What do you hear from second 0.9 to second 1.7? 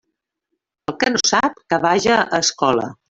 El que no sap,